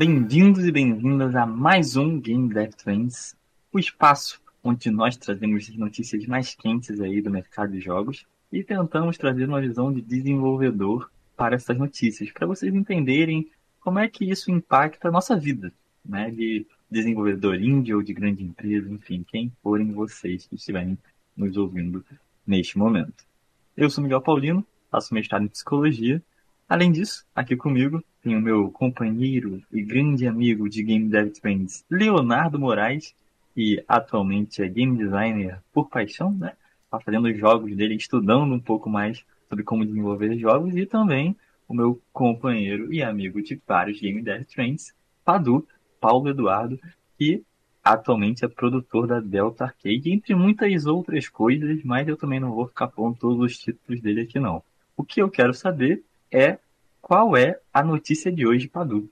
[0.00, 3.36] Bem-vindos e bem-vindas a mais um Game Dev Trends,
[3.70, 8.64] o espaço onde nós trazemos as notícias mais quentes aí do mercado de jogos e
[8.64, 14.24] tentamos trazer uma visão de desenvolvedor para essas notícias, para vocês entenderem como é que
[14.24, 15.70] isso impacta a nossa vida,
[16.02, 20.96] né, de desenvolvedor indie ou de grande empresa, enfim, quem forem vocês que estiverem
[21.36, 22.02] nos ouvindo
[22.46, 23.22] neste momento.
[23.76, 26.22] Eu sou Miguel Paulino, faço mestrado em psicologia.
[26.70, 31.84] Além disso, aqui comigo tem o meu companheiro e grande amigo de Game Dev Trends,
[31.90, 33.12] Leonardo Moraes,
[33.52, 36.52] que atualmente é game designer por paixão, né?
[36.84, 41.36] Está fazendo os jogos dele, estudando um pouco mais sobre como desenvolver jogos, e também
[41.66, 44.94] o meu companheiro e amigo de vários Game Dev Trends,
[45.24, 45.66] Padu,
[46.00, 46.78] Paulo Eduardo,
[47.18, 47.42] que
[47.82, 52.68] atualmente é produtor da Delta Arcade, entre muitas outras coisas, mas eu também não vou
[52.68, 54.62] ficar pondo todos os títulos dele aqui não.
[54.96, 56.58] O que eu quero saber é
[57.00, 59.10] qual é a notícia de hoje, Padu.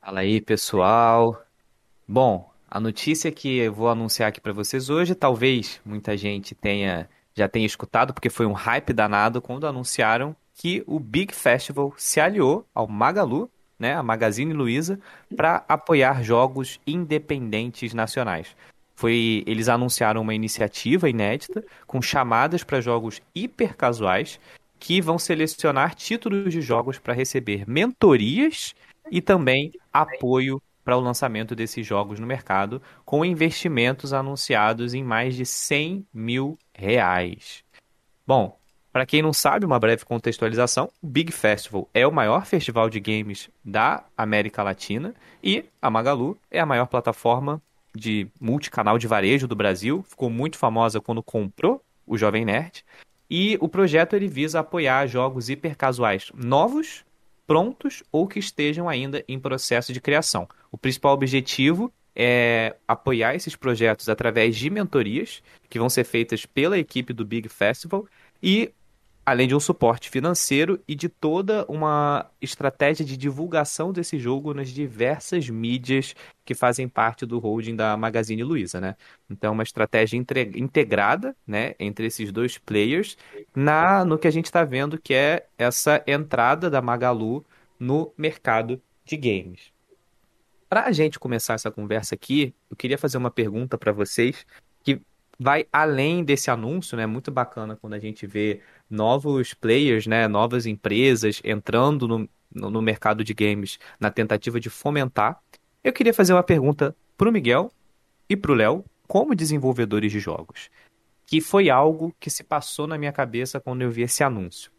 [0.00, 1.42] Fala aí, pessoal.
[2.06, 7.08] Bom, a notícia que eu vou anunciar aqui para vocês hoje, talvez muita gente tenha
[7.34, 12.20] já tenha escutado, porque foi um hype danado quando anunciaram que o Big Festival se
[12.20, 14.98] aliou ao Magalu, né, a Magazine Luiza,
[15.36, 18.56] para apoiar jogos independentes nacionais.
[18.96, 24.40] Foi, eles anunciaram uma iniciativa inédita com chamadas para jogos hiper casuais
[24.78, 28.74] que vão selecionar títulos de jogos para receber mentorias
[29.10, 35.34] e também apoio para o lançamento desses jogos no mercado, com investimentos anunciados em mais
[35.34, 37.62] de 100 mil reais.
[38.26, 38.58] Bom,
[38.90, 42.98] para quem não sabe, uma breve contextualização: o Big Festival é o maior festival de
[43.00, 47.60] games da América Latina e a Magalu é a maior plataforma
[47.94, 50.02] de multicanal de varejo do Brasil.
[50.08, 52.82] Ficou muito famosa quando comprou o Jovem Nerd.
[53.30, 57.04] E o projeto ele visa apoiar jogos hipercasuais novos,
[57.46, 60.48] prontos ou que estejam ainda em processo de criação.
[60.70, 66.78] O principal objetivo é apoiar esses projetos através de mentorias que vão ser feitas pela
[66.78, 68.06] equipe do Big Festival
[68.42, 68.72] e
[69.28, 74.70] além de um suporte financeiro e de toda uma estratégia de divulgação desse jogo nas
[74.70, 76.16] diversas mídias
[76.46, 78.96] que fazem parte do holding da Magazine Luiza, né?
[79.28, 83.18] Então, uma estratégia integrada, né, entre esses dois players,
[83.54, 87.44] na no que a gente está vendo que é essa entrada da Magalu
[87.78, 89.70] no mercado de games.
[90.70, 94.46] Para a gente começar essa conversa aqui, eu queria fazer uma pergunta para vocês
[94.82, 95.02] que
[95.38, 97.06] vai além desse anúncio, né?
[97.06, 100.26] Muito bacana quando a gente vê novos players, né?
[100.28, 105.40] Novas empresas entrando no, no mercado de games na tentativa de fomentar.
[105.82, 107.70] Eu queria fazer uma pergunta para o Miguel
[108.28, 110.70] e para o Léo, como desenvolvedores de jogos,
[111.26, 114.70] que foi algo que se passou na minha cabeça quando eu vi esse anúncio.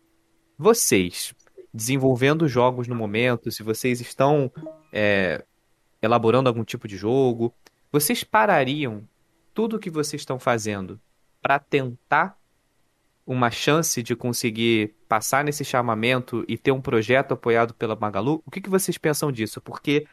[0.58, 1.34] Vocês,
[1.74, 4.52] desenvolvendo jogos no momento, se vocês estão
[4.92, 5.44] é,
[6.02, 7.54] elaborando algum tipo de jogo,
[7.92, 9.08] vocês parariam
[9.54, 11.00] tudo o que vocês estão fazendo
[11.42, 12.39] para tentar
[13.30, 18.50] uma chance de conseguir passar nesse chamamento e ter um projeto apoiado pela Magalu, o
[18.50, 19.62] que, que vocês pensam disso?
[19.62, 20.08] Porque,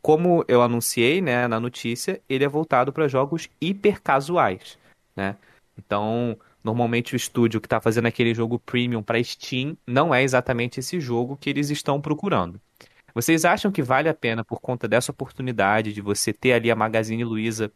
[0.00, 4.78] como eu anunciei né, na notícia, ele é voltado para jogos hiper casuais.
[5.14, 5.36] Né?
[5.76, 10.80] Então, normalmente o estúdio que está fazendo aquele jogo premium para Steam não é exatamente
[10.80, 12.58] esse jogo que eles estão procurando.
[13.14, 16.74] Vocês acham que vale a pena, por conta dessa oportunidade de você ter ali a
[16.74, 17.70] Magazine Luiza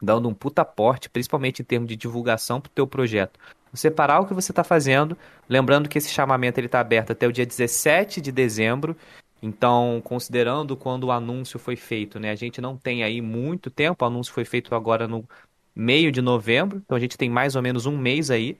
[0.00, 3.38] dando um puta aporte, principalmente em termos de divulgação para o teu projeto.
[3.72, 5.16] Você parar o que você está fazendo,
[5.48, 8.96] lembrando que esse chamamento ele está aberto até o dia 17 de dezembro.
[9.42, 12.30] Então, considerando quando o anúncio foi feito, né?
[12.30, 15.26] A gente não tem aí muito tempo, o anúncio foi feito agora no
[15.74, 18.58] meio de novembro, então a gente tem mais ou menos um mês aí.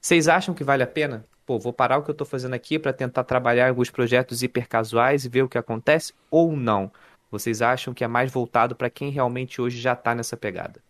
[0.00, 1.24] Vocês acham que vale a pena?
[1.46, 5.24] Pô, vou parar o que eu estou fazendo aqui para tentar trabalhar alguns projetos hipercasuais
[5.24, 6.92] e ver o que acontece ou não?
[7.30, 10.82] Vocês acham que é mais voltado para quem realmente hoje já está nessa pegada?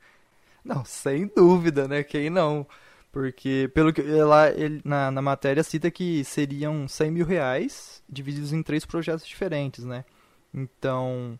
[0.64, 2.02] Não, sem dúvida, né?
[2.02, 2.66] Quem não?
[3.10, 8.52] Porque, pelo que lá ele, na, na matéria cita que seriam 100 mil reais divididos
[8.52, 10.04] em três projetos diferentes, né?
[10.52, 11.38] Então,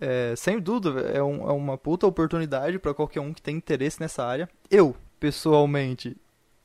[0.00, 4.00] é, sem dúvida, é, um, é uma puta oportunidade para qualquer um que tem interesse
[4.00, 4.48] nessa área.
[4.70, 6.16] Eu, pessoalmente,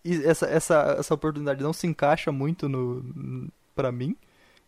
[0.04, 4.16] essa, essa, essa oportunidade não se encaixa muito no para mim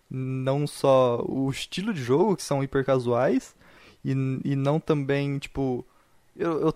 [0.10, 3.56] não só o estilo de jogo, que são hiper casuais,
[4.04, 4.12] e,
[4.44, 5.86] e não também, tipo,
[6.36, 6.74] eu, eu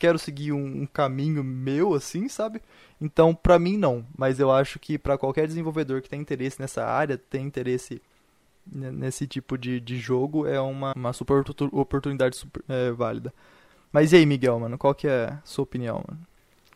[0.00, 2.60] quero seguir um, um, caminho meu, assim, sabe?
[3.00, 4.04] Então, pra mim, não.
[4.16, 8.02] Mas eu acho que para qualquer desenvolvedor que tem interesse nessa área, tem interesse
[8.66, 13.32] nesse tipo de, de jogo, é uma, uma super oportunidade super, é, válida.
[13.92, 16.20] Mas e aí, Miguel, mano, qual que é a sua opinião, mano?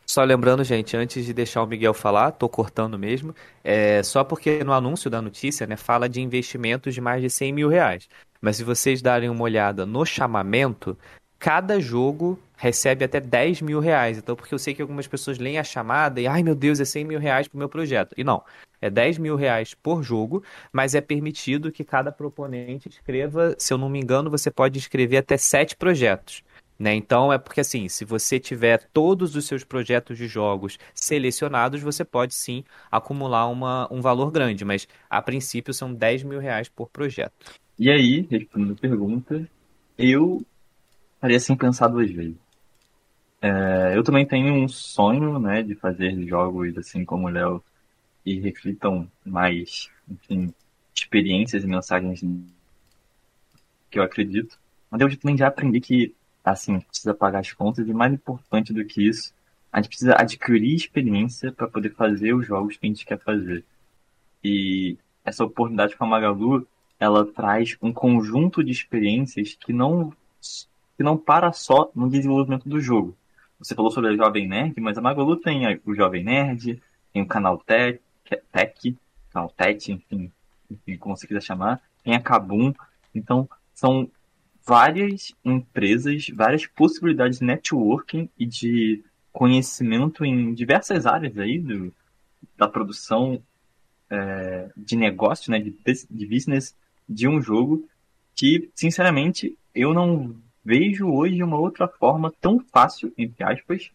[0.06, 4.62] Só lembrando, gente, antes de deixar o Miguel falar, tô cortando mesmo, é só porque
[4.62, 8.06] no anúncio da notícia, né, fala de investimentos de mais de 100 mil reais.
[8.40, 10.98] Mas se vocês darem uma olhada no chamamento,
[11.38, 14.18] cada jogo recebe até 10 mil reais.
[14.18, 16.84] Então, porque eu sei que algumas pessoas leem a chamada e, ai meu Deus, é
[16.84, 18.14] 100 mil reais pro meu projeto.
[18.16, 18.42] E não,
[18.80, 20.42] é 10 mil reais por jogo,
[20.72, 25.18] mas é permitido que cada proponente escreva, se eu não me engano, você pode escrever
[25.18, 26.42] até 7 projetos.
[26.78, 26.94] Né?
[26.94, 32.04] Então é porque assim, se você tiver todos os seus projetos de jogos selecionados, você
[32.04, 36.88] pode sim acumular uma, um valor grande, mas a princípio são 10 mil reais por
[36.88, 37.54] projeto.
[37.78, 39.48] E aí, respondendo a pergunta,
[39.96, 40.44] eu
[41.24, 42.36] faria sem pensar duas vezes.
[43.40, 47.64] É, eu também tenho um sonho né, de fazer jogos assim como o Léo
[48.26, 50.52] e reflitam mais, enfim,
[50.94, 52.20] experiências e mensagens
[53.90, 54.58] que eu acredito.
[54.90, 58.84] Mas eu também já aprendi que assim, precisa pagar as contas e mais importante do
[58.84, 59.32] que isso,
[59.72, 63.64] a gente precisa adquirir experiência para poder fazer os jogos que a gente quer fazer.
[64.44, 66.68] E essa oportunidade com a Magalu,
[67.00, 70.12] ela traz um conjunto de experiências que não
[70.96, 73.16] que não para só no desenvolvimento do jogo.
[73.58, 76.82] Você falou sobre a Jovem Nerd, mas a Magalu tem o Jovem Nerd,
[77.12, 78.00] tem o canal Tech,
[78.52, 78.96] Tech
[79.32, 80.30] canal Tech, enfim,
[80.70, 82.72] enfim, como você quiser chamar, tem a Kabum.
[83.14, 84.08] Então, são
[84.64, 91.92] várias empresas, várias possibilidades de networking e de conhecimento em diversas áreas aí do,
[92.56, 93.42] da produção
[94.08, 95.74] é, de negócio, né, de,
[96.10, 96.74] de business
[97.08, 97.86] de um jogo
[98.34, 103.90] que, sinceramente, eu não vejo hoje uma outra forma tão fácil, entre aspas,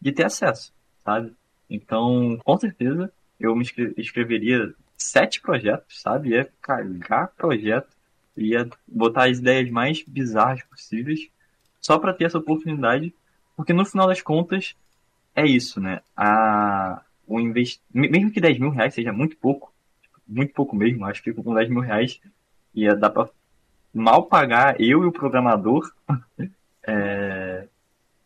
[0.00, 0.72] de ter acesso,
[1.04, 1.32] sabe?
[1.68, 3.64] Então, com certeza, eu me
[3.96, 6.34] escreveria sete projetos, sabe?
[6.36, 7.88] É carregar projeto
[8.36, 11.28] ia botar as ideias mais bizarras possíveis
[11.80, 13.12] só para ter essa oportunidade,
[13.56, 14.76] porque no final das contas
[15.34, 16.00] é isso, né?
[16.16, 17.80] A, o invest...
[17.92, 19.72] Mesmo que 10 mil reais seja muito pouco,
[20.26, 22.20] muito pouco mesmo, acho que com 10 mil reais
[22.74, 23.28] ia dar para
[23.92, 25.92] mal pagar eu e o programador.
[26.86, 27.66] é...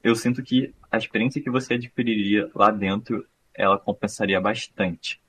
[0.02, 5.20] Eu sinto que a experiência que você adquiriria lá dentro, ela compensaria bastante.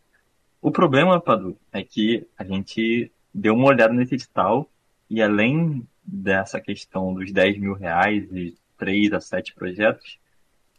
[0.62, 4.70] O problema, Padu, é que a gente deu uma olhada nesse edital
[5.10, 10.20] e além dessa questão dos 10 mil reais e 3 a 7 projetos,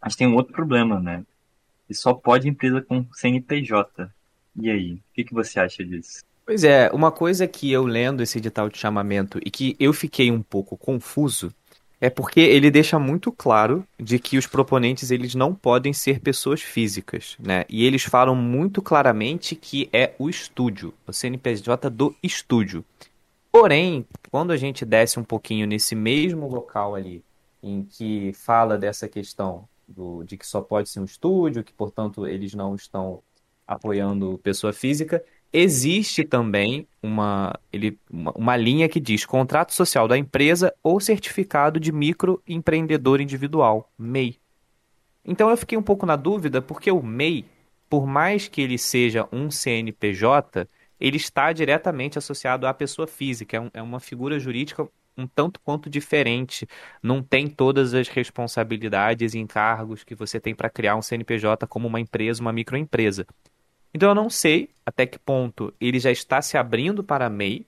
[0.09, 1.25] gente tem um outro problema, né?
[1.89, 4.11] E só pode empresa com CNPJ.
[4.57, 6.25] E aí, o que, que você acha disso?
[6.49, 10.31] Pois é, uma coisa que eu lendo esse edital de chamamento e que eu fiquei
[10.31, 11.53] um pouco confuso
[12.01, 16.63] é porque ele deixa muito claro de que os proponentes eles não podem ser pessoas
[16.63, 17.67] físicas, né?
[17.69, 22.83] E eles falam muito claramente que é o estúdio, o CNPJ do estúdio.
[23.53, 27.23] Porém, quando a gente desce um pouquinho nesse mesmo local ali,
[27.63, 32.27] em que fala dessa questão do, de que só pode ser um estúdio, que portanto
[32.27, 33.23] eles não estão
[33.67, 35.23] apoiando pessoa física,
[35.53, 41.81] existe também uma, ele, uma, uma, linha que diz contrato social da empresa ou certificado
[41.81, 44.37] de microempreendedor individual, MEI.
[45.25, 47.45] Então eu fiquei um pouco na dúvida porque o MEI,
[47.89, 50.69] por mais que ele seja um CNPJ,
[51.01, 55.61] ele está diretamente associado à pessoa física, é, um, é uma figura jurídica um tanto
[55.61, 56.67] quanto diferente,
[57.03, 61.89] não tem todas as responsabilidades e encargos que você tem para criar um CNPJ como
[61.89, 63.27] uma empresa, uma microempresa.
[63.93, 67.67] Então eu não sei até que ponto ele já está se abrindo para a MEI,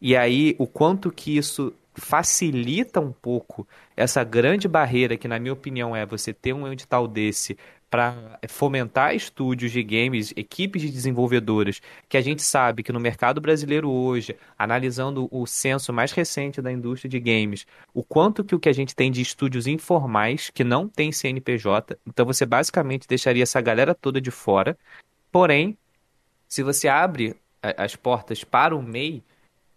[0.00, 3.66] e aí o quanto que isso facilita um pouco
[3.96, 7.58] essa grande barreira que, na minha opinião, é você ter um edital desse
[7.90, 13.40] para fomentar estúdios de games, equipes de desenvolvedores, que a gente sabe que no mercado
[13.40, 18.60] brasileiro hoje, analisando o censo mais recente da indústria de games, o quanto que o
[18.60, 23.42] que a gente tem de estúdios informais que não tem CNPJ, então você basicamente deixaria
[23.42, 24.78] essa galera toda de fora.
[25.30, 25.76] Porém,
[26.48, 29.22] se você abre as portas para o MEI,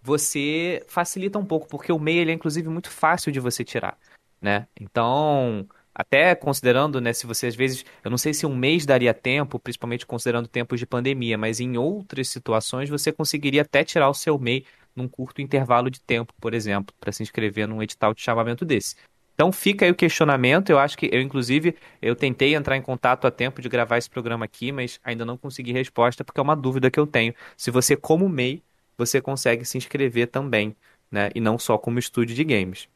[0.01, 3.97] você facilita um pouco, porque o MEI ele é inclusive muito fácil de você tirar,
[4.41, 4.67] né?
[4.79, 9.13] Então, até considerando, né, se você às vezes, eu não sei se um mês daria
[9.13, 14.13] tempo, principalmente considerando tempos de pandemia, mas em outras situações você conseguiria até tirar o
[14.13, 18.21] seu MEI num curto intervalo de tempo, por exemplo, para se inscrever num edital de
[18.21, 18.95] chamamento desse.
[19.33, 23.25] Então fica aí o questionamento, eu acho que eu inclusive eu tentei entrar em contato
[23.25, 26.55] a tempo de gravar esse programa aqui, mas ainda não consegui resposta porque é uma
[26.55, 27.33] dúvida que eu tenho.
[27.57, 28.61] Se você como MEI,
[28.97, 30.75] você consegue se inscrever também,
[31.11, 32.87] né, e não só como estúdio de games.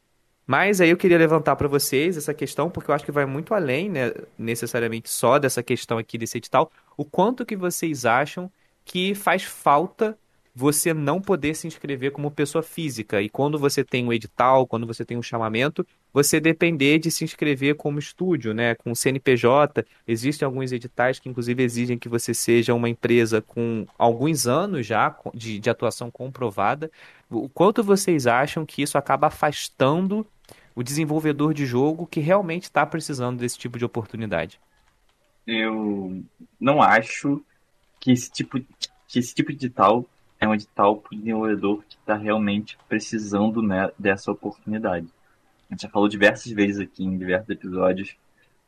[0.46, 3.52] Mas aí eu queria levantar para vocês essa questão, porque eu acho que vai muito
[3.52, 6.70] além, né, necessariamente só dessa questão aqui desse edital.
[6.96, 8.50] O quanto que vocês acham
[8.84, 10.16] que faz falta
[10.58, 13.22] você não poder se inscrever como pessoa física.
[13.22, 17.22] E quando você tem um edital, quando você tem um chamamento, você depender de se
[17.22, 18.74] inscrever como estúdio, né?
[18.74, 19.86] Com CNPJ.
[20.04, 25.16] Existem alguns editais que, inclusive, exigem que você seja uma empresa com alguns anos já
[25.32, 26.90] de, de atuação comprovada.
[27.30, 30.26] O quanto vocês acham que isso acaba afastando
[30.74, 34.58] o desenvolvedor de jogo que realmente está precisando desse tipo de oportunidade?
[35.46, 36.20] Eu
[36.58, 37.40] não acho
[38.00, 38.58] que esse tipo,
[39.06, 40.04] que esse tipo de edital
[40.40, 45.08] é edital para o desenvolvedor que está realmente precisando né, dessa oportunidade.
[45.68, 48.16] A gente já falou diversas vezes aqui em diversos episódios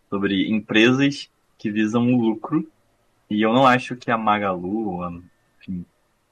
[0.09, 2.69] sobre empresas que visam o lucro,
[3.29, 5.23] e eu não acho que a Magalu,
[5.59, 5.85] enfim,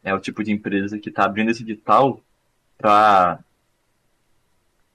[0.02, 2.20] é o tipo de empresa que está abrindo esse edital
[2.76, 3.38] para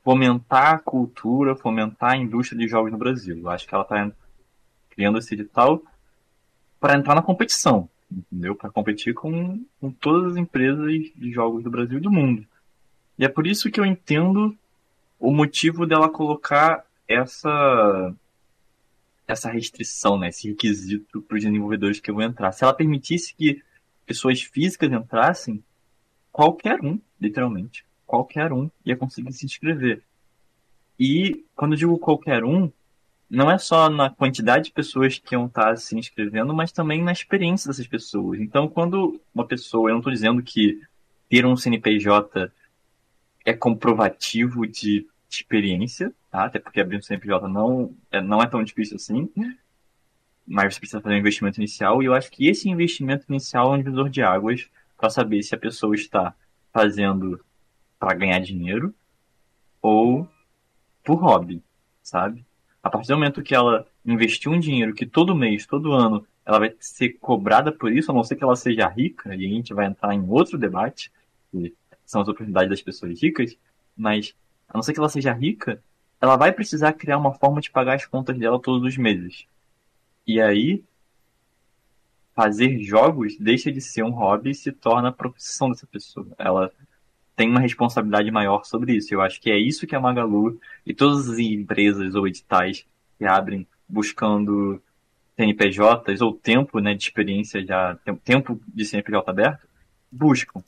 [0.04, 3.38] fomentar a cultura, fomentar a indústria de jogos no Brasil.
[3.38, 4.12] Eu acho que ela está
[4.90, 5.82] criando esse edital
[6.80, 8.56] para entrar na competição entendeu?
[8.56, 12.46] Para competir com, com todas as empresas de jogos do Brasil e do mundo.
[13.18, 14.56] E é por isso que eu entendo
[15.20, 18.14] o motivo dela colocar essa
[19.26, 22.52] essa restrição, né, esse requisito para os desenvolvedores que vão entrar.
[22.52, 23.64] Se ela permitisse que
[24.06, 25.64] pessoas físicas entrassem,
[26.30, 30.04] qualquer um, literalmente, qualquer um ia conseguir se inscrever.
[31.00, 32.70] E quando eu digo qualquer um,
[33.34, 37.12] não é só na quantidade de pessoas que iam estar se inscrevendo, mas também na
[37.12, 38.40] experiência dessas pessoas.
[38.40, 40.80] Então, quando uma pessoa, eu não estou dizendo que
[41.28, 42.52] ter um CNPJ
[43.44, 46.44] é comprovativo de experiência, tá?
[46.44, 49.28] Até porque abrir um CNPJ não é, não é tão difícil assim,
[50.46, 53.78] mas você precisa fazer um investimento inicial, e eu acho que esse investimento inicial é
[53.78, 56.36] um divisor de águas para saber se a pessoa está
[56.72, 57.44] fazendo
[57.98, 58.94] para ganhar dinheiro
[59.82, 60.30] ou
[61.04, 61.64] por hobby,
[62.04, 62.46] sabe?
[62.84, 66.60] A partir do momento que ela investiu um dinheiro que todo mês, todo ano, ela
[66.60, 69.74] vai ser cobrada por isso, a não ser que ela seja rica, e a gente
[69.74, 71.10] vai entrar em outro debate,
[71.50, 71.74] que
[72.06, 73.58] são as oportunidades das pessoas ricas,
[73.96, 74.36] mas
[74.68, 75.82] a não ser que ela seja rica,
[76.20, 79.46] ela vai precisar criar uma forma de pagar as contas dela todos os meses.
[80.28, 80.84] E aí,
[82.36, 86.28] fazer jogos deixa de ser um hobby e se torna a profissão dessa pessoa.
[86.38, 86.72] Ela
[87.36, 89.14] tem uma responsabilidade maior sobre isso.
[89.14, 92.86] Eu acho que é isso que a Magalu e todas as empresas ou editais
[93.18, 94.82] que abrem buscando
[95.36, 99.68] CNPJs ou tempo né, de experiência, já tempo de CNPJ aberto,
[100.12, 100.64] buscam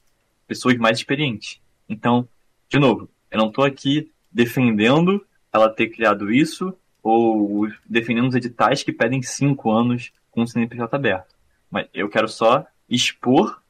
[0.48, 1.62] pessoas mais experientes.
[1.88, 2.27] Então,
[2.69, 8.84] de novo, eu não estou aqui defendendo ela ter criado isso ou defendendo os editais
[8.84, 11.36] que pedem cinco anos com o CNPJ aberto.
[11.69, 13.62] Mas eu quero só expor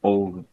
[0.00, 0.44] ou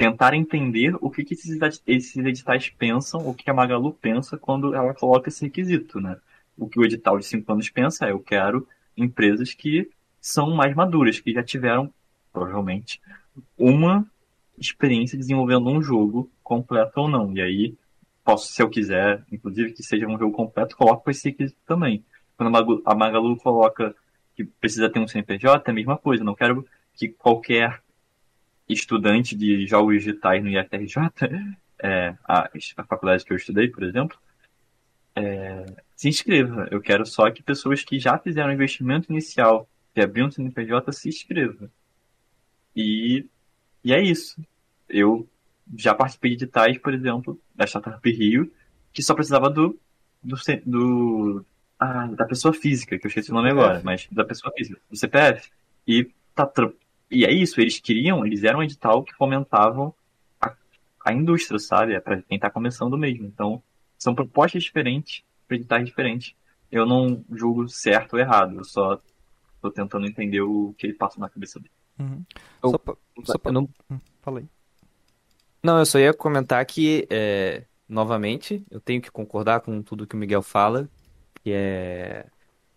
[0.00, 4.94] tentar entender o que, que esses, editais pensam, o que a Magalu pensa quando ela
[4.94, 6.16] coloca esse requisito, né?
[6.56, 8.66] O que o edital de cinco anos pensa é, eu quero
[8.96, 11.92] empresas que são mais maduras, que já tiveram,
[12.32, 12.98] provavelmente,
[13.58, 14.06] uma
[14.56, 17.36] experiência desenvolvendo um jogo completo ou não.
[17.36, 17.74] E aí,
[18.24, 22.02] posso, se eu quiser, inclusive que seja um jogo completo, coloco esse requisito também.
[22.38, 23.94] Quando a Magalu, a Magalu coloca
[24.34, 26.24] que precisa ter um CNPJ, é a mesma coisa.
[26.24, 27.82] Não quero que qualquer
[28.72, 30.96] estudante de jogos digitais no IFRJ,
[31.82, 34.18] é, a, a faculdade que eu estudei, por exemplo,
[35.14, 36.68] é, se inscreva.
[36.70, 41.08] Eu quero só que pessoas que já fizeram investimento inicial, que abriram o CNPJ, se
[41.08, 41.68] inscrevam.
[42.74, 43.26] E,
[43.84, 44.40] e é isso.
[44.88, 45.28] Eu
[45.76, 48.50] já participei de editais, por exemplo, da Startup Rio,
[48.92, 49.78] que só precisava do,
[50.22, 50.36] do,
[50.66, 51.44] do
[51.78, 54.96] ah, da pessoa física, que eu esqueci o nome agora, mas da pessoa física, do
[54.96, 55.50] CPF.
[55.86, 56.46] E tá
[57.10, 59.92] e é isso, eles queriam, eles eram um edital que fomentavam
[60.40, 60.54] a,
[61.04, 61.94] a indústria, sabe?
[61.94, 63.26] É para quem está começando mesmo.
[63.26, 63.62] Então,
[63.98, 66.34] são propostas diferentes, para editais diferentes.
[66.70, 69.00] Eu não julgo certo ou errado, eu só
[69.56, 71.72] estou tentando entender o que ele passa na cabeça dele.
[71.98, 72.24] Uhum.
[72.62, 73.52] Eu, só pra, só pra...
[73.52, 73.68] não...
[73.90, 74.44] Hum, falei.
[75.62, 80.14] Não, eu só ia comentar que, é, novamente, eu tenho que concordar com tudo que
[80.14, 80.88] o Miguel fala,
[81.42, 82.26] que é,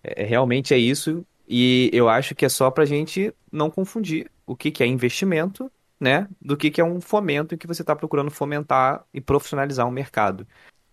[0.04, 1.26] é realmente é isso.
[1.48, 4.88] E eu acho que é só para a gente não confundir o que, que é
[4.88, 9.22] investimento, né, do que, que é um fomento em que você está procurando fomentar e
[9.22, 10.48] profissionalizar um mercado.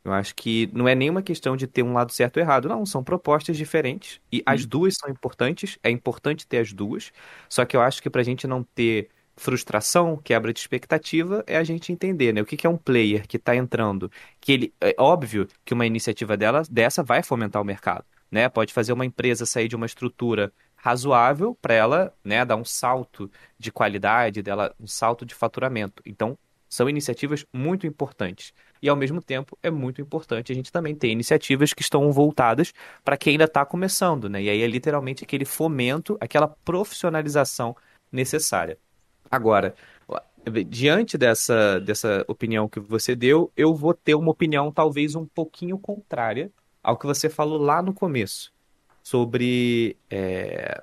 [0.05, 2.87] Eu acho que não é nenhuma questão de ter um lado certo ou errado, não,
[2.87, 7.13] são propostas diferentes e as duas são importantes, é importante ter as duas,
[7.49, 11.57] só que eu acho que para a gente não ter frustração, quebra de expectativa, é
[11.57, 12.43] a gente entender, né?
[12.43, 15.87] O que, que é um player que está entrando, que ele, é óbvio que uma
[15.87, 18.49] iniciativa dela, dessa vai fomentar o mercado né?
[18.49, 23.31] Pode fazer uma empresa sair de uma estrutura razoável para ela, né, dar um salto
[23.59, 26.03] de qualidade, dela um salto de faturamento.
[26.07, 28.55] Então, são iniciativas muito importantes.
[28.81, 32.73] E ao mesmo tempo é muito importante a gente também ter iniciativas que estão voltadas
[33.05, 34.43] para quem ainda está começando, né?
[34.43, 37.77] E aí é literalmente aquele fomento, aquela profissionalização
[38.11, 38.79] necessária.
[39.31, 39.75] Agora,
[40.69, 45.79] diante dessa, dessa opinião que você deu, eu vou ter uma opinião talvez um pouquinho
[45.79, 46.51] contrária
[46.83, 48.53] ao que você falou lá no começo,
[49.03, 50.83] sobre é,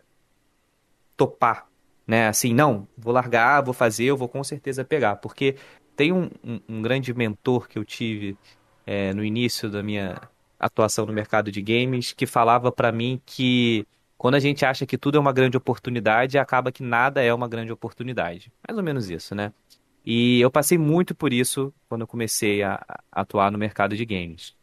[1.15, 1.67] topar,
[2.05, 2.27] né?
[2.27, 5.55] Assim, não, vou largar, vou fazer, eu vou com certeza pegar, porque
[5.95, 8.37] tem um, um, um grande mentor que eu tive
[8.85, 10.21] é, no início da minha
[10.59, 13.85] atuação no mercado de games que falava para mim que
[14.17, 17.47] quando a gente acha que tudo é uma grande oportunidade, acaba que nada é uma
[17.47, 18.51] grande oportunidade.
[18.67, 19.53] Mais ou menos isso, né?
[20.03, 24.03] E eu passei muito por isso quando eu comecei a, a atuar no mercado de
[24.05, 24.55] games.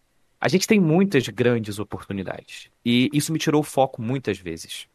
[0.44, 2.68] A gente tem muitas grandes oportunidades.
[2.84, 4.86] E isso me tirou o foco muitas vezes.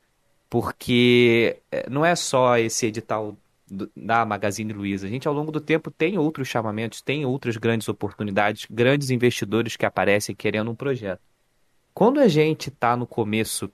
[0.48, 3.36] Porque eh, não é só esse edital
[3.98, 5.08] da Magazine Luiza.
[5.08, 9.76] A gente, ao longo do tempo, tem outros chamamentos, tem outras grandes oportunidades, grandes investidores
[9.76, 11.22] que aparecem querendo um projeto.
[11.96, 13.72] Quando a gente está no começo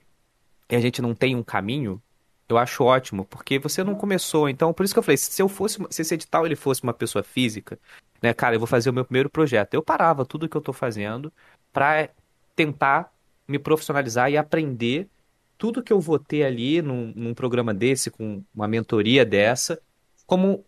[0.70, 2.02] e a gente não tem um caminho,
[2.48, 4.48] eu acho ótimo, porque você não começou.
[4.48, 6.94] Então, por isso que eu falei, se eu fosse, se esse edital ele fosse uma
[6.94, 7.78] pessoa física,
[8.22, 9.74] né, cara, eu vou fazer o meu primeiro projeto.
[9.74, 11.34] Eu parava tudo que eu estou fazendo
[11.76, 12.10] para
[12.56, 13.12] tentar
[13.46, 15.10] me profissionalizar e aprender
[15.58, 19.82] tudo que eu vou ter ali num, num, programa desse, com uma mentoria dessa,
[20.26, 20.64] como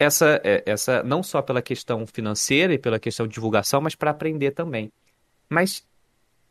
[0.00, 4.10] essa, é, essa não só pela questão financeira e pela questão de divulgação, mas para
[4.10, 4.92] aprender também.
[5.48, 5.86] Mas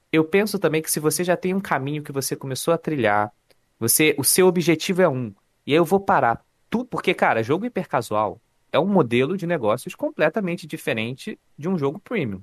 [0.10, 3.30] eu penso também que se você já tem um caminho que você começou a trilhar,
[3.78, 5.34] você, o seu objetivo é um,
[5.68, 8.40] e aí eu vou parar tudo, porque cara, jogo hipercasual
[8.72, 12.42] é um modelo de negócios completamente diferente de um jogo premium.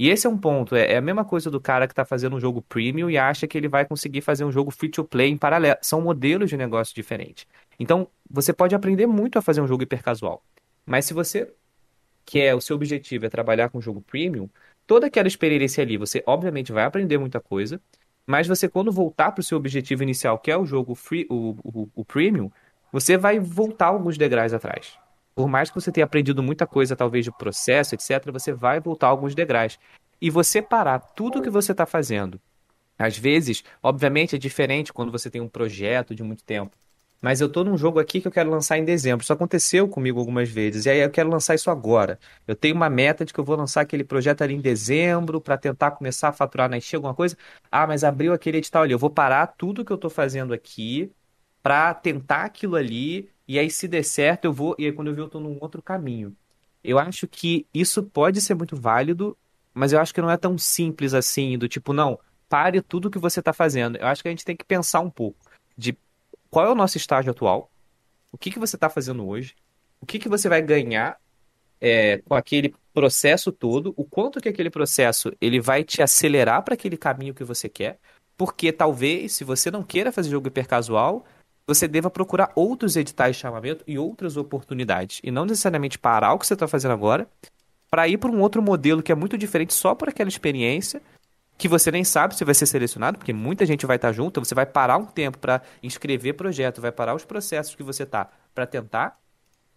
[0.00, 2.34] E esse é um ponto, é, é a mesma coisa do cara que está fazendo
[2.34, 5.28] um jogo premium e acha que ele vai conseguir fazer um jogo free to play
[5.28, 5.76] em paralelo.
[5.82, 7.46] São modelos de negócio diferentes.
[7.78, 10.42] Então, você pode aprender muito a fazer um jogo hipercasual.
[10.86, 11.52] Mas se você
[12.24, 14.48] quer, o seu objetivo é trabalhar com um jogo premium,
[14.86, 17.78] toda aquela experiência ali, você obviamente vai aprender muita coisa,
[18.26, 21.54] mas você quando voltar para o seu objetivo inicial, que é o jogo free, o,
[21.62, 22.50] o, o premium,
[22.90, 24.98] você vai voltar alguns degraus atrás
[25.40, 29.06] por mais que você tenha aprendido muita coisa, talvez de processo, etc., você vai voltar
[29.06, 29.78] alguns degraus.
[30.20, 32.38] E você parar tudo que você está fazendo.
[32.98, 36.76] Às vezes, obviamente, é diferente quando você tem um projeto de muito tempo.
[37.22, 39.22] Mas eu estou num jogo aqui que eu quero lançar em dezembro.
[39.22, 40.84] Isso aconteceu comigo algumas vezes.
[40.84, 42.18] E aí eu quero lançar isso agora.
[42.46, 45.56] Eu tenho uma meta de que eu vou lançar aquele projeto ali em dezembro para
[45.56, 47.34] tentar começar a faturar na Steam alguma coisa.
[47.72, 48.92] Ah, mas abriu aquele edital ali.
[48.92, 51.10] Eu vou parar tudo que eu estou fazendo aqui
[51.62, 54.76] para tentar aquilo ali e aí, se der certo, eu vou.
[54.78, 56.36] E aí, quando eu vi, eu tô num outro caminho.
[56.84, 59.36] Eu acho que isso pode ser muito válido,
[59.74, 62.16] mas eu acho que não é tão simples assim, do tipo, não,
[62.48, 63.96] pare tudo que você está fazendo.
[63.96, 65.36] Eu acho que a gente tem que pensar um pouco
[65.76, 65.98] de
[66.48, 67.68] qual é o nosso estágio atual,
[68.30, 69.56] o que, que você está fazendo hoje,
[70.00, 71.18] o que, que você vai ganhar
[71.80, 76.74] é, com aquele processo todo, o quanto que aquele processo ele vai te acelerar para
[76.74, 77.98] aquele caminho que você quer,
[78.36, 81.26] porque talvez, se você não queira fazer jogo hipercasual,
[81.66, 85.20] você deva procurar outros editais de chamamento e outras oportunidades.
[85.22, 87.28] E não necessariamente parar o que você está fazendo agora
[87.90, 91.02] para ir para um outro modelo que é muito diferente só por aquela experiência
[91.58, 94.40] que você nem sabe se vai ser selecionado, porque muita gente vai estar tá junto,
[94.40, 98.30] você vai parar um tempo para inscrever projeto, vai parar os processos que você está
[98.54, 99.18] para tentar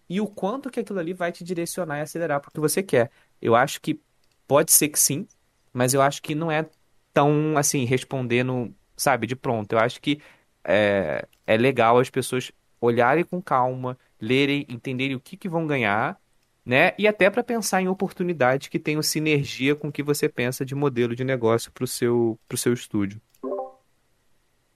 [0.08, 2.82] e o quanto que aquilo ali vai te direcionar e acelerar para o que você
[2.82, 3.10] quer.
[3.40, 4.00] Eu acho que
[4.48, 5.26] pode ser que sim,
[5.74, 6.66] mas eu acho que não é
[7.12, 9.72] tão assim respondendo, sabe, de pronto.
[9.72, 10.20] Eu acho que
[10.64, 12.50] é, é legal as pessoas
[12.80, 16.18] olharem com calma, lerem, entenderem o que, que vão ganhar,
[16.64, 16.92] né?
[16.98, 20.74] E até para pensar em oportunidades que tenham sinergia com o que você pensa de
[20.74, 23.20] modelo de negócio para o seu, pro seu estúdio.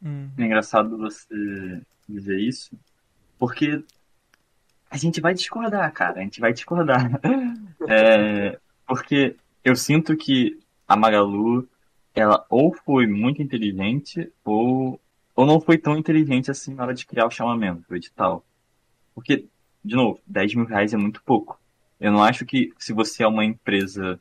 [0.02, 0.28] Hum.
[0.38, 2.78] É engraçado você dizer isso,
[3.38, 3.82] porque
[4.90, 6.20] a gente vai discordar, cara.
[6.20, 7.10] A gente vai discordar.
[7.88, 11.68] é, porque eu sinto que a Magalu,
[12.14, 15.00] ela ou foi muito inteligente, ou
[15.38, 18.44] ou não foi tão inteligente assim na hora de criar o chamamento, o edital.
[19.14, 19.46] Porque,
[19.84, 21.60] de novo, 10 mil reais é muito pouco.
[22.00, 24.18] Eu não acho que se você é uma empresa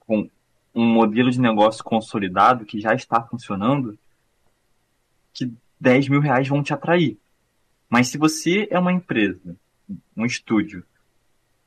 [0.00, 0.28] com
[0.74, 3.98] um modelo de negócio consolidado que já está funcionando,
[5.32, 5.50] que
[5.80, 7.16] 10 mil reais vão te atrair.
[7.88, 9.56] Mas se você é uma empresa,
[10.14, 10.84] um estúdio,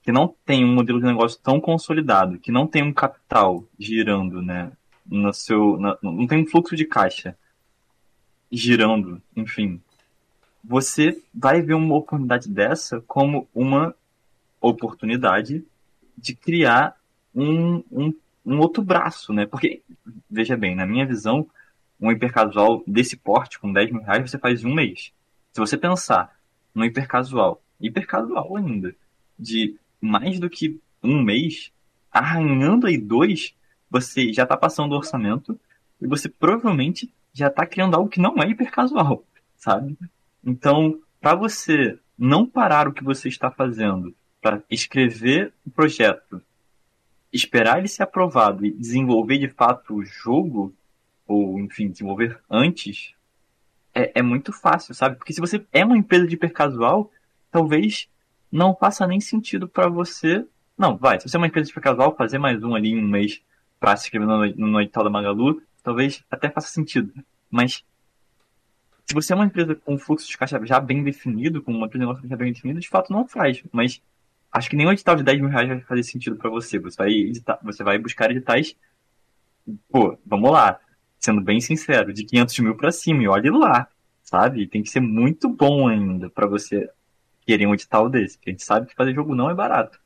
[0.03, 4.43] que não tem um modelo de negócio tão consolidado, que não tem um capital girando,
[4.43, 4.71] né,
[5.07, 7.35] no seu, na, não tem um fluxo de caixa
[8.51, 9.81] girando, enfim.
[10.63, 13.95] Você vai ver uma oportunidade dessa como uma
[14.59, 15.63] oportunidade
[16.17, 16.95] de criar
[17.33, 18.13] um, um,
[18.45, 19.45] um outro braço, né?
[19.45, 19.81] Porque,
[20.29, 21.47] veja bem, na minha visão,
[21.99, 25.11] um hipercasual desse porte, com 10 mil reais, você faz um mês.
[25.53, 26.35] Se você pensar
[26.73, 28.95] no hipercasual, hipercasual ainda,
[29.37, 31.71] de mais do que um mês,
[32.11, 33.55] arranhando aí dois,
[33.89, 35.59] você já está passando o orçamento
[36.01, 39.23] e você provavelmente já está criando algo que não é hipercasual,
[39.55, 39.97] sabe?
[40.43, 46.41] Então, para você não parar o que você está fazendo para escrever o projeto,
[47.31, 50.73] esperar ele ser aprovado e desenvolver de fato o jogo,
[51.27, 53.13] ou enfim, desenvolver antes,
[53.93, 55.15] é, é muito fácil, sabe?
[55.15, 57.11] Porque se você é uma empresa de hipercasual,
[57.51, 58.09] talvez
[58.51, 60.45] não faça nem sentido para você.
[60.77, 63.07] Não, vai, se você é uma empresa de hipercasual, fazer mais um ali em um
[63.07, 63.41] mês
[63.79, 67.13] para se inscrever no, no da Magalu, talvez até faça sentido.
[67.49, 67.83] Mas
[69.05, 72.05] se você é uma empresa com fluxo de caixa já bem definido, com uma empresa
[72.05, 73.61] de negócio já bem definido, de fato não faz.
[73.71, 74.01] Mas
[74.51, 76.79] acho que nem um edital de 10 mil reais vai fazer sentido para você.
[76.79, 78.75] Você vai, editar, você vai buscar editais.
[79.89, 80.79] Pô, vamos lá.
[81.19, 83.87] Sendo bem sincero, de 500 mil para cima, e olhe lá,
[84.23, 84.65] sabe?
[84.67, 86.89] Tem que ser muito bom ainda para você
[87.45, 88.37] querer um edital desse.
[88.37, 89.99] Porque a gente sabe que fazer jogo não é barato.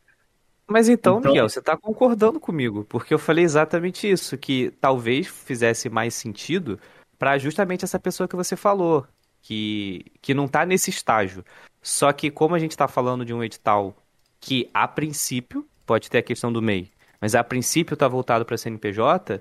[0.68, 5.28] Mas então, então, Miguel, você está concordando comigo, porque eu falei exatamente isso, que talvez
[5.28, 6.80] fizesse mais sentido
[7.20, 9.06] para justamente essa pessoa que você falou,
[9.42, 11.46] que, que não está nesse estágio.
[11.82, 13.96] Só que como a gente está falando de um edital
[14.40, 16.90] que a princípio, pode ter a questão do MEI,
[17.22, 19.40] mas a princípio está voltado para CNPJ,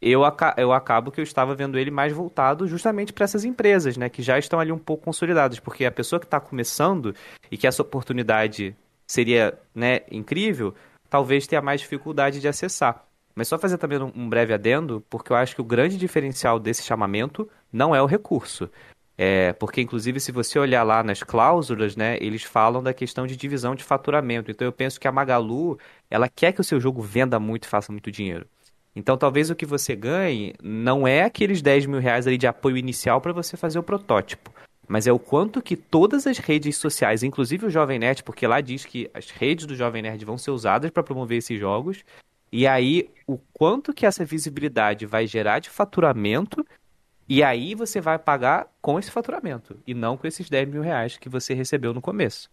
[0.00, 0.20] eu,
[0.58, 4.22] eu acabo que eu estava vendo ele mais voltado justamente para essas empresas, né, que
[4.22, 7.14] já estão ali um pouco consolidadas, porque a pessoa que está começando
[7.50, 10.74] e que essa oportunidade seria né, incrível,
[11.08, 13.04] talvez tenha mais dificuldade de acessar.
[13.34, 16.82] Mas só fazer também um breve adendo, porque eu acho que o grande diferencial desse
[16.82, 18.70] chamamento não é o recurso.
[19.18, 23.36] É, porque, inclusive, se você olhar lá nas cláusulas, né, eles falam da questão de
[23.36, 24.50] divisão de faturamento.
[24.50, 25.78] Então, eu penso que a Magalu,
[26.10, 28.46] ela quer que o seu jogo venda muito e faça muito dinheiro.
[28.94, 32.78] Então, talvez o que você ganhe não é aqueles 10 mil reais ali de apoio
[32.78, 34.50] inicial para você fazer o protótipo
[34.88, 38.60] mas é o quanto que todas as redes sociais, inclusive o Jovem Nerd, porque lá
[38.60, 42.04] diz que as redes do Jovem Nerd vão ser usadas para promover esses jogos,
[42.52, 46.64] e aí o quanto que essa visibilidade vai gerar de faturamento,
[47.28, 51.18] e aí você vai pagar com esse faturamento, e não com esses 10 mil reais
[51.18, 52.48] que você recebeu no começo.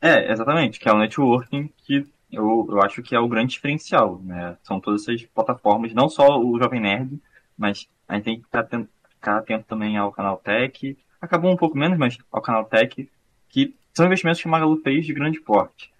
[0.00, 4.20] É, exatamente, que é o networking que eu, eu acho que é o grande diferencial,
[4.22, 4.56] né?
[4.62, 7.20] São todas essas plataformas, não só o Jovem Nerd,
[7.56, 11.56] mas a gente tem que ficar atento, ficar atento também ao canal Tech, acabou um
[11.56, 13.08] pouco menos, mas ao canal Tech,
[13.48, 15.92] que são investimentos que a Magalu fez de grande porte.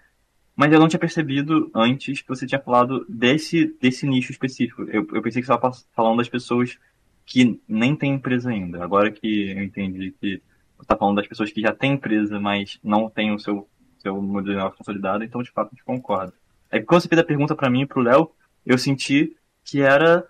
[0.55, 4.83] Mas eu não tinha percebido antes que você tinha falado desse, desse nicho específico.
[4.83, 6.79] Eu, eu pensei que você estava falando das pessoas
[7.25, 8.83] que nem têm empresa ainda.
[8.83, 10.43] Agora que eu entendi que
[10.77, 14.21] você está falando das pessoas que já têm empresa, mas não têm o seu, seu
[14.21, 16.33] modelo consolidado, então de fato a gente concorda.
[16.71, 18.31] É que quando você fez a pergunta para mim e para o Léo,
[18.65, 20.27] eu senti que era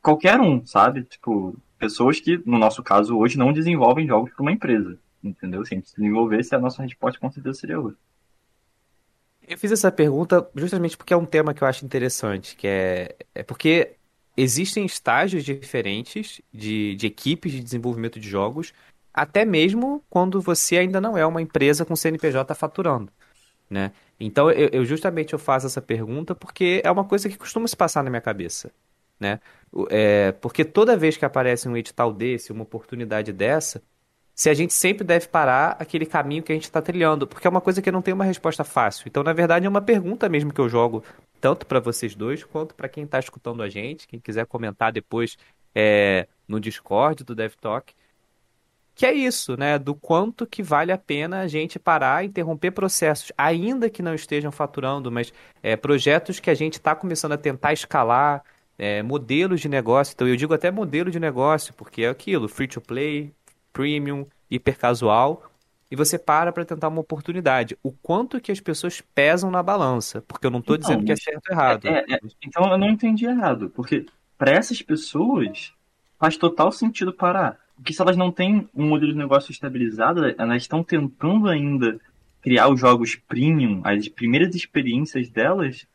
[0.00, 1.04] qualquer um, sabe?
[1.04, 4.96] Tipo, pessoas que, no nosso caso hoje, não desenvolvem jogos para uma empresa.
[5.22, 5.64] Entendeu?
[5.64, 7.98] Se a gente desenvolvesse, a nossa resposta com certeza seria outra.
[9.46, 13.16] Eu fiz essa pergunta justamente porque é um tema que eu acho interessante, que é,
[13.34, 13.96] é porque
[14.36, 18.72] existem estágios diferentes de, de equipes de desenvolvimento de jogos,
[19.12, 23.12] até mesmo quando você ainda não é uma empresa com CNPJ faturando,
[23.68, 23.92] né?
[24.18, 27.76] Então, eu, eu justamente eu faço essa pergunta porque é uma coisa que costuma se
[27.76, 28.70] passar na minha cabeça
[29.22, 29.40] né?
[29.88, 33.82] É, porque toda vez que aparece um edital desse, uma oportunidade dessa,
[34.34, 37.50] se a gente sempre deve parar aquele caminho que a gente está trilhando, porque é
[37.50, 39.04] uma coisa que não tem uma resposta fácil.
[39.06, 41.02] Então, na verdade, é uma pergunta mesmo que eu jogo
[41.40, 45.36] tanto para vocês dois quanto para quem está escutando a gente, quem quiser comentar depois
[45.74, 47.94] é, no Discord do DevTalk,
[48.94, 49.78] que é isso, né?
[49.78, 54.52] Do quanto que vale a pena a gente parar, interromper processos, ainda que não estejam
[54.52, 55.32] faturando, mas
[55.62, 58.44] é, projetos que a gente está começando a tentar escalar,
[58.78, 60.12] é, modelos de negócio.
[60.14, 63.32] Então eu digo até modelo de negócio, porque é aquilo, free to play,
[63.72, 65.50] premium, hiper casual.
[65.90, 67.76] E você para para tentar uma oportunidade.
[67.82, 70.22] O quanto que as pessoas pesam na balança.
[70.22, 71.86] Porque eu não estou dizendo que é certo ou errado.
[71.86, 73.68] É, é, então eu não entendi errado.
[73.68, 74.06] Porque
[74.38, 75.74] para essas pessoas
[76.18, 77.58] faz total sentido parar.
[77.76, 82.00] Porque se elas não têm um modelo de negócio estabilizado, elas estão tentando ainda
[82.40, 85.86] criar os jogos premium, as primeiras experiências delas,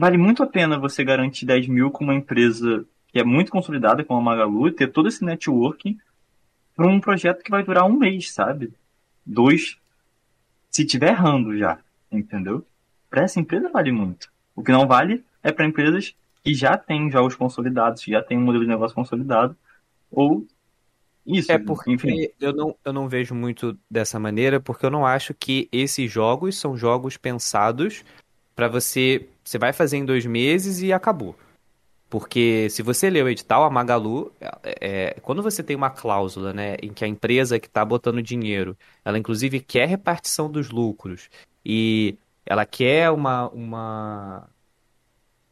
[0.00, 4.02] vale muito a pena você garantir 10 mil com uma empresa que é muito consolidada,
[4.02, 5.98] como a Magalu, e ter todo esse networking
[6.74, 8.72] para um projeto que vai durar um mês, sabe?
[9.26, 9.76] Dois,
[10.70, 11.78] se tiver errando já,
[12.10, 12.64] entendeu?
[13.10, 14.32] Para essa empresa vale muito.
[14.56, 18.38] O que não vale é para empresas que já têm jogos consolidados, que já têm
[18.38, 19.54] um modelo de negócio consolidado,
[20.10, 20.46] ou
[21.26, 21.52] isso.
[21.52, 22.26] É porque enfim.
[22.40, 26.56] Eu, não, eu não vejo muito dessa maneira, porque eu não acho que esses jogos
[26.56, 28.02] são jogos pensados
[28.56, 29.28] para você.
[29.50, 31.34] Você vai fazer em dois meses e acabou.
[32.08, 36.52] Porque se você ler o edital, a Magalu, é, é, quando você tem uma cláusula,
[36.52, 41.28] né, em que a empresa que está botando dinheiro, ela inclusive quer repartição dos lucros
[41.66, 44.48] e ela quer uma, uma,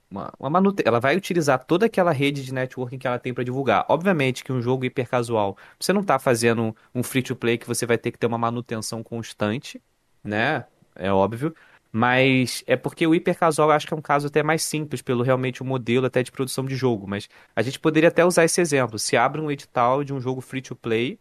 [0.09, 3.85] uma, uma ela vai utilizar toda aquela rede de networking que ela tem para divulgar.
[3.89, 7.67] Obviamente que um jogo hiper casual, você não está fazendo um free to play que
[7.67, 9.83] você vai ter que ter uma manutenção constante,
[10.23, 10.67] né?
[10.99, 11.55] é óbvio.
[11.91, 15.23] Mas é porque o hipercasual eu acho que é um caso até mais simples, pelo
[15.23, 17.07] realmente o modelo até de produção de jogo.
[17.07, 18.99] Mas a gente poderia até usar esse exemplo.
[18.99, 21.19] Se abre um edital de um jogo free to play,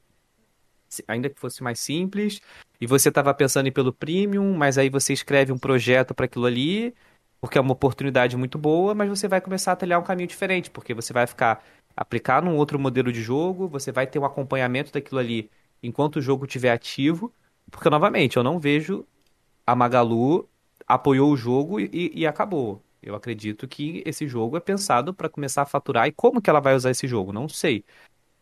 [1.07, 2.41] ainda que fosse mais simples,
[2.79, 6.45] e você estava pensando em pelo premium, mas aí você escreve um projeto para aquilo
[6.45, 6.93] ali,
[7.41, 10.69] porque é uma oportunidade muito boa, mas você vai começar a trilhar um caminho diferente,
[10.69, 11.63] porque você vai ficar
[11.95, 15.49] aplicar num outro modelo de jogo, você vai ter um acompanhamento daquilo ali
[15.81, 17.33] enquanto o jogo estiver ativo,
[17.71, 19.05] porque novamente, eu não vejo
[19.65, 20.47] a Magalu
[20.87, 22.83] apoiou o jogo e, e acabou.
[23.01, 26.59] Eu acredito que esse jogo é pensado para começar a faturar e como que ela
[26.59, 27.85] vai usar esse jogo, não sei.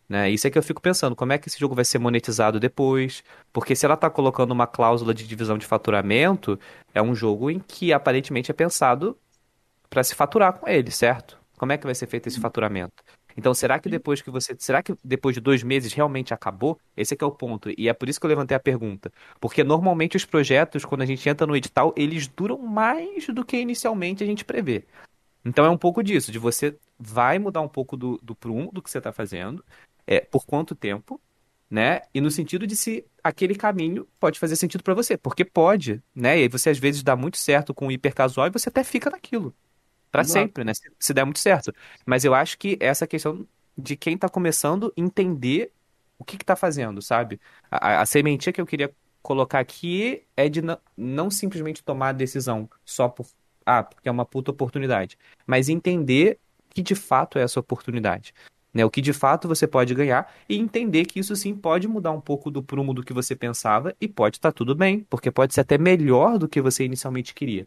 [0.07, 0.29] Né?
[0.29, 3.23] Isso é que eu fico pensando, como é que esse jogo vai ser monetizado depois?
[3.51, 6.59] Porque se ela está colocando uma cláusula de divisão de faturamento,
[6.93, 9.17] é um jogo em que aparentemente é pensado
[9.89, 11.39] para se faturar com ele, certo?
[11.57, 13.03] Como é que vai ser feito esse faturamento?
[13.37, 14.55] Então, será que depois que você.
[14.57, 16.79] Será que depois de dois meses realmente acabou?
[16.95, 17.69] Esse é que é o ponto.
[17.77, 19.11] E é por isso que eu levantei a pergunta.
[19.39, 23.57] Porque normalmente os projetos, quando a gente entra no edital, eles duram mais do que
[23.57, 24.85] inicialmente a gente prevê.
[25.43, 28.81] Então é um pouco disso, de você vai mudar um pouco do, do prumo do
[28.81, 29.63] que você está fazendo,
[30.07, 31.21] é, por quanto tempo,
[31.69, 32.01] né?
[32.13, 36.39] E no sentido de se aquele caminho pode fazer sentido para você, porque pode, né?
[36.39, 39.09] E aí você às vezes dá muito certo com o hipercasual e você até fica
[39.09, 39.53] naquilo
[40.11, 40.73] para sempre, né?
[40.73, 41.73] Se, se, der muito certo.
[42.05, 43.45] Mas eu acho que essa questão
[43.77, 45.71] de quem tá começando entender
[46.17, 47.39] o que que tá fazendo, sabe?
[47.69, 52.13] A, a sementinha que eu queria colocar aqui é de não, não simplesmente tomar a
[52.13, 53.25] decisão só por
[53.65, 56.37] ah, porque é uma puta oportunidade, mas entender
[56.69, 58.33] que de fato é essa oportunidade.
[58.71, 62.11] Né, o que de fato você pode ganhar e entender que isso sim pode mudar
[62.11, 65.31] um pouco do prumo do que você pensava e pode estar tá tudo bem, porque
[65.31, 67.65] pode ser até melhor do que você inicialmente queria.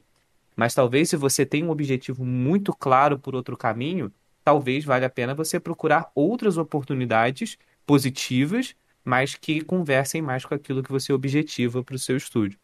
[0.58, 5.10] Mas talvez se você tem um objetivo muito claro por outro caminho, talvez valha a
[5.10, 11.84] pena você procurar outras oportunidades positivas, mas que conversem mais com aquilo que você objetiva
[11.84, 12.58] para o seu estúdio.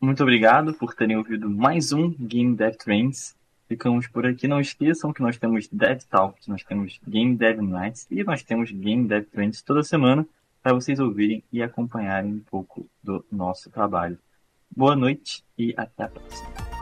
[0.00, 3.36] Muito obrigado por terem ouvido mais um Game Dev Trends.
[3.68, 4.48] Ficamos por aqui.
[4.48, 8.72] Não esqueçam que nós temos Dev Talks, nós temos Game Dev Nights e nós temos
[8.72, 10.26] Game Dev Trends toda semana
[10.60, 14.18] para vocês ouvirem e acompanharem um pouco do nosso trabalho.
[14.68, 16.79] Boa noite e até a próxima.